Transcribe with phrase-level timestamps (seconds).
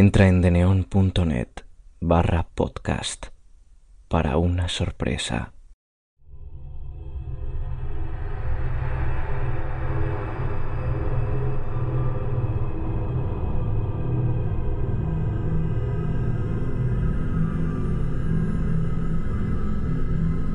[0.00, 1.48] Entra en deneon.net
[1.98, 3.26] barra podcast
[4.06, 5.52] para una sorpresa.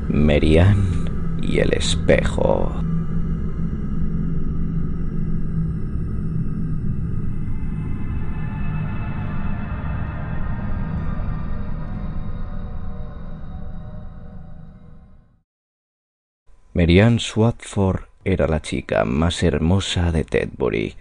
[0.08, 2.93] Merian y el espejo.
[16.76, 20.96] Merian Swatford era la chica más hermosa de Tedbury,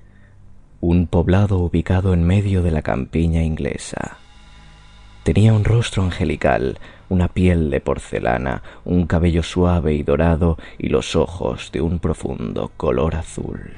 [0.82, 4.18] un poblado ubicado en medio de la campiña inglesa.
[5.22, 11.16] Tenía un rostro angelical, una piel de porcelana, un cabello suave y dorado y los
[11.16, 13.72] ojos de un profundo color azul.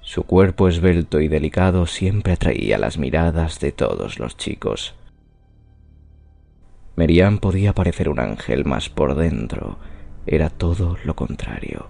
[0.00, 4.96] Su cuerpo esbelto y delicado siempre atraía las miradas de todos los chicos.
[6.96, 9.78] Merian podía parecer un ángel, mas por dentro
[10.26, 11.88] era todo lo contrario.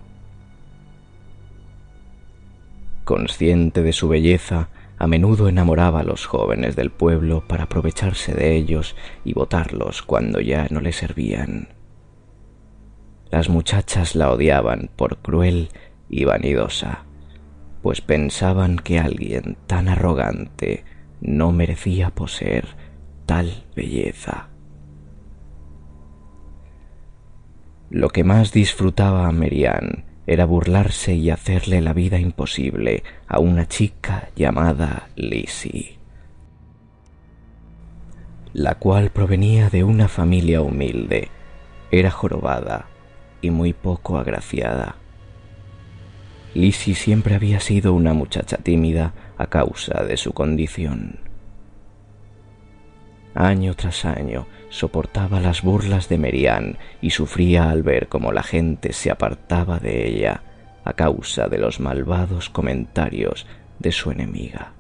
[3.05, 8.57] Consciente de su belleza, a menudo enamoraba a los jóvenes del pueblo para aprovecharse de
[8.57, 11.69] ellos y botarlos cuando ya no le servían.
[13.31, 15.69] Las muchachas la odiaban por cruel
[16.09, 17.05] y vanidosa,
[17.83, 20.85] pues pensaban que alguien tan arrogante
[21.21, 22.69] no merecía poseer
[23.27, 24.49] tal belleza.
[27.95, 33.69] Lo que más disfrutaba a Merian era burlarse y hacerle la vida imposible a una
[33.69, 35.97] chica llamada Lizzie,
[38.53, 41.29] la cual provenía de una familia humilde,
[41.93, 42.87] era jorobada
[43.41, 44.97] y muy poco agraciada.
[46.53, 51.21] Lizzie siempre había sido una muchacha tímida a causa de su condición.
[53.35, 58.93] Año tras año soportaba las burlas de Merian y sufría al ver cómo la gente
[58.93, 60.43] se apartaba de ella
[60.85, 63.47] a causa de los malvados comentarios
[63.79, 64.73] de su enemiga.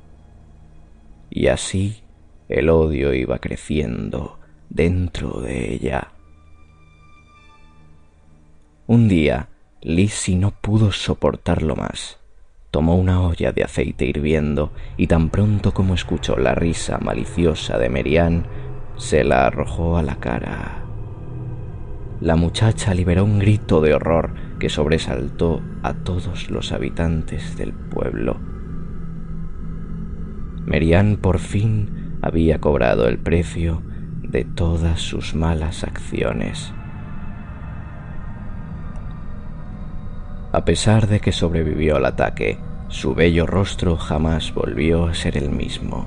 [1.30, 2.02] Y así
[2.48, 4.38] el odio iba creciendo
[4.68, 6.12] dentro de ella.
[8.86, 9.48] Un día,
[9.80, 12.18] Lizzie no pudo soportarlo más
[12.74, 17.88] tomó una olla de aceite hirviendo y tan pronto como escuchó la risa maliciosa de
[17.88, 18.48] Merian,
[18.96, 20.82] se la arrojó a la cara.
[22.20, 28.38] La muchacha liberó un grito de horror que sobresaltó a todos los habitantes del pueblo.
[30.66, 33.82] Merian por fin había cobrado el precio
[34.20, 36.74] de todas sus malas acciones.
[40.54, 45.50] A pesar de que sobrevivió al ataque, su bello rostro jamás volvió a ser el
[45.50, 46.06] mismo.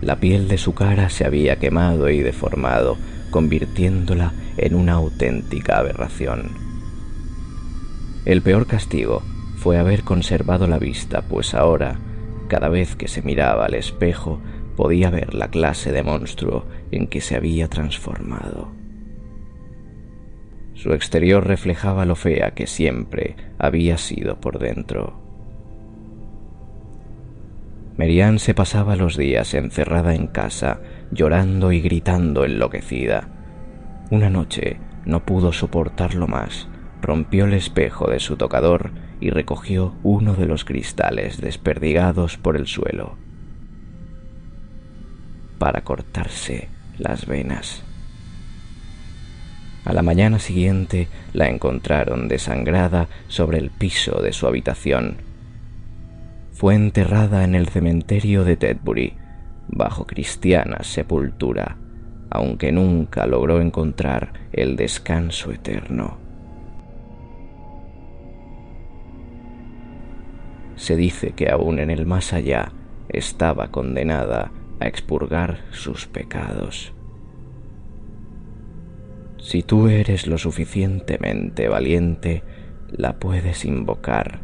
[0.00, 2.96] La piel de su cara se había quemado y deformado,
[3.30, 6.52] convirtiéndola en una auténtica aberración.
[8.24, 9.22] El peor castigo
[9.58, 11.98] fue haber conservado la vista, pues ahora,
[12.48, 14.40] cada vez que se miraba al espejo,
[14.76, 18.72] podía ver la clase de monstruo en que se había transformado.
[20.78, 25.20] Su exterior reflejaba lo fea que siempre había sido por dentro.
[27.96, 30.80] Merian se pasaba los días encerrada en casa,
[31.10, 33.26] llorando y gritando enloquecida.
[34.12, 36.68] Una noche no pudo soportarlo más,
[37.02, 42.68] rompió el espejo de su tocador y recogió uno de los cristales desperdigados por el
[42.68, 43.16] suelo
[45.58, 46.68] para cortarse
[46.98, 47.87] las venas.
[49.88, 55.16] A la mañana siguiente la encontraron desangrada sobre el piso de su habitación.
[56.52, 59.14] Fue enterrada en el cementerio de Tedbury,
[59.66, 61.78] bajo cristiana sepultura,
[62.28, 66.18] aunque nunca logró encontrar el descanso eterno.
[70.76, 72.72] Se dice que aún en el más allá
[73.08, 76.92] estaba condenada a expurgar sus pecados.
[79.48, 82.42] Si tú eres lo suficientemente valiente,
[82.90, 84.42] la puedes invocar.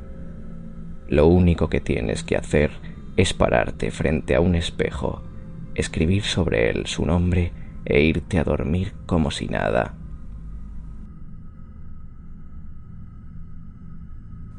[1.08, 2.70] Lo único que tienes que hacer
[3.18, 5.22] es pararte frente a un espejo,
[5.74, 7.52] escribir sobre él su nombre
[7.84, 9.94] e irte a dormir como si nada.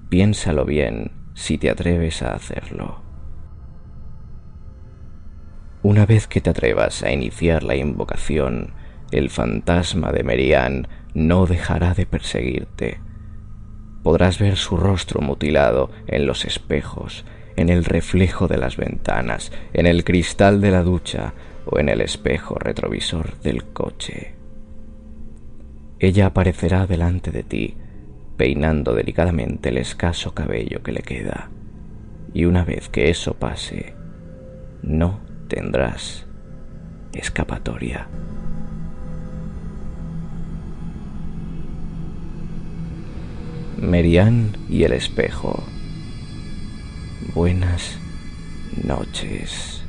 [0.09, 3.01] Piénsalo bien si te atreves a hacerlo.
[5.81, 11.93] Una vez que te atrevas a iniciar la invocación, el fantasma de Merian no dejará
[11.93, 12.99] de perseguirte.
[14.03, 17.25] Podrás ver su rostro mutilado en los espejos,
[17.55, 21.33] en el reflejo de las ventanas, en el cristal de la ducha
[21.65, 24.35] o en el espejo retrovisor del coche.
[25.99, 27.77] Ella aparecerá delante de ti,
[28.37, 31.49] peinando delicadamente el escaso cabello que le queda.
[32.33, 33.95] Y una vez que eso pase,
[34.83, 36.27] no tendrás
[37.13, 38.09] escapatoria.
[43.77, 45.63] Merian y el espejo.
[47.33, 47.97] Buenas
[48.83, 49.84] noches.